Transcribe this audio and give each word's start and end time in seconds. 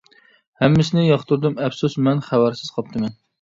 ھەممىسىنى 0.61 1.03
ياقتۇردۇم، 1.03 1.59
ئەپسۇس 1.67 1.99
مەن 2.09 2.25
خەۋەرسىز 2.31 2.73
قاپتىمەن. 2.79 3.15